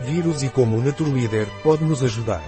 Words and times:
Vírus 0.00 0.42
e 0.42 0.48
como 0.48 0.76
o 0.76 0.82
Naturleader 0.82 1.46
pode 1.62 1.84
nos 1.84 2.02
ajudar. 2.02 2.42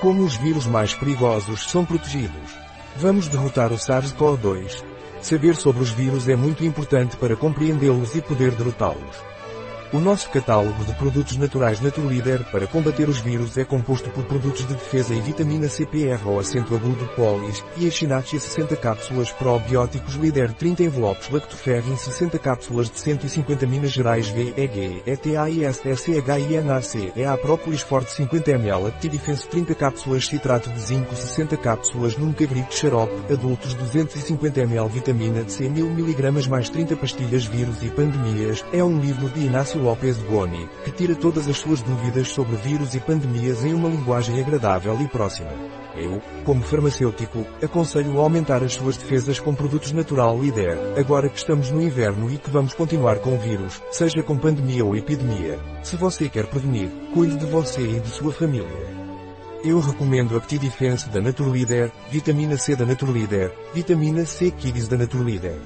Como 0.00 0.22
os 0.22 0.36
vírus 0.36 0.66
mais 0.66 0.92
perigosos 0.92 1.70
são 1.70 1.84
protegidos. 1.84 2.56
Vamos 2.96 3.28
derrotar 3.28 3.72
o 3.72 3.76
SARS-CoV-2. 3.76 4.84
Saber 5.20 5.56
sobre 5.56 5.82
os 5.82 5.90
vírus 5.90 6.28
é 6.28 6.36
muito 6.36 6.64
importante 6.64 7.16
para 7.16 7.36
compreendê-los 7.36 8.14
e 8.14 8.20
poder 8.20 8.50
derrotá-los. 8.52 9.16
O 9.92 10.00
nosso 10.00 10.28
catálogo 10.30 10.84
de 10.84 10.92
produtos 10.94 11.36
naturais 11.36 11.80
Naturleader 11.80 12.44
para 12.50 12.66
combater 12.66 13.08
os 13.08 13.18
vírus 13.18 13.56
é 13.56 13.64
composto 13.64 14.10
por 14.10 14.24
produtos 14.24 14.66
de 14.66 14.74
defesa 14.74 15.14
e 15.14 15.20
vitamina 15.20 15.68
CPR 15.68 16.26
ou 16.26 16.40
acento 16.40 16.74
agudo 16.74 17.06
polis, 17.14 17.62
e 17.76 17.86
Echinacea 17.86 18.40
60 18.40 18.74
cápsulas 18.76 19.30
probióticos 19.32 20.14
Líder 20.14 20.52
30 20.52 20.84
envelopes 20.84 21.28
Lactoferrin 21.30 21.96
60 21.96 22.38
cápsulas 22.38 22.90
de 22.90 22.98
150 22.98 23.66
Minas 23.66 23.92
Gerais 23.92 24.28
VEG, 24.28 25.02
ETAISSCHINAC, 25.06 27.12
EA 27.16 27.36
Própolis 27.36 27.82
Forte 27.82 28.10
50 28.12 28.50
ml 28.50 28.88
Actidefense 28.88 29.46
30 29.46 29.74
cápsulas 29.76 30.26
Citrato 30.26 30.70
de 30.70 30.80
zinco 30.80 31.14
60 31.14 31.56
cápsulas 31.56 32.16
Nunca 32.16 32.44
Grito 32.46 32.74
Xarope, 32.74 33.32
adultos 33.32 33.74
250 33.74 34.60
ml 34.60 34.88
Vitamina 34.88 35.48
C 35.48 35.68
1000 35.68 35.86
mg 35.86 36.48
mais 36.48 36.68
30 36.68 36.96
pastilhas 36.96 37.44
Vírus 37.44 37.80
e 37.82 37.90
Pandemias, 37.90 38.64
é 38.72 38.82
um 38.82 38.98
livro 38.98 39.28
de 39.28 39.40
Inácio 39.40 39.73
Lopes 39.78 40.18
Boni, 40.18 40.68
que 40.84 40.90
tira 40.90 41.14
todas 41.14 41.48
as 41.48 41.56
suas 41.56 41.82
dúvidas 41.82 42.28
sobre 42.28 42.56
vírus 42.56 42.94
e 42.94 43.00
pandemias 43.00 43.64
em 43.64 43.74
uma 43.74 43.88
linguagem 43.88 44.40
agradável 44.40 45.00
e 45.00 45.08
próxima. 45.08 45.50
Eu, 45.96 46.20
como 46.44 46.62
farmacêutico, 46.62 47.46
aconselho 47.62 48.18
a 48.18 48.22
aumentar 48.22 48.62
as 48.62 48.74
suas 48.74 48.96
defesas 48.96 49.38
com 49.38 49.54
produtos 49.54 49.92
natural 49.92 50.40
líder, 50.40 50.76
agora 50.98 51.28
que 51.28 51.38
estamos 51.38 51.70
no 51.70 51.80
inverno 51.80 52.30
e 52.30 52.38
que 52.38 52.50
vamos 52.50 52.74
continuar 52.74 53.20
com 53.20 53.38
vírus, 53.38 53.80
seja 53.92 54.22
com 54.22 54.36
pandemia 54.36 54.84
ou 54.84 54.96
epidemia. 54.96 55.58
Se 55.82 55.96
você 55.96 56.28
quer 56.28 56.46
prevenir, 56.46 56.90
cuide 57.12 57.36
de 57.36 57.46
você 57.46 57.80
e 57.80 58.00
de 58.00 58.08
sua 58.08 58.32
família. 58.32 59.04
Eu 59.64 59.80
recomendo 59.80 60.34
a 60.34 60.38
Actidefense 60.38 61.08
da 61.08 61.22
Naturleader, 61.22 61.90
vitamina 62.10 62.58
C 62.58 62.76
da 62.76 62.84
Naturleader, 62.84 63.50
vitamina 63.72 64.26
C 64.26 64.50
Kids 64.50 64.88
da 64.88 64.98
Naturleader. 64.98 65.58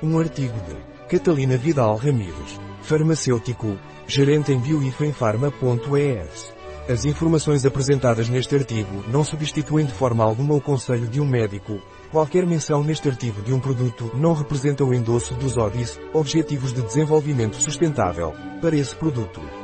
Um 0.00 0.16
artigo 0.18 0.54
de 0.60 0.76
Catalina 1.08 1.56
Vidal 1.56 1.96
Ramírez 1.96 2.68
farmacêutico, 2.82 3.76
gerente 4.06 4.52
em 4.52 4.60
bioifenfarma.es. 4.60 6.54
As 6.88 7.04
informações 7.04 7.66
apresentadas 7.66 8.28
neste 8.28 8.54
artigo 8.54 9.04
não 9.08 9.24
substituem 9.24 9.84
de 9.84 9.92
forma 9.92 10.22
alguma 10.22 10.54
o 10.54 10.60
conselho 10.60 11.08
de 11.08 11.20
um 11.20 11.26
médico. 11.26 11.82
Qualquer 12.12 12.46
menção 12.46 12.82
neste 12.84 13.08
artigo 13.08 13.42
de 13.42 13.52
um 13.52 13.58
produto 13.58 14.10
não 14.14 14.32
representa 14.32 14.84
o 14.84 14.94
endosso 14.94 15.34
dos 15.34 15.56
ODIs, 15.56 16.00
Objetivos 16.14 16.72
de 16.72 16.80
Desenvolvimento 16.80 17.56
Sustentável, 17.56 18.32
para 18.62 18.76
esse 18.76 18.94
produto. 18.94 19.57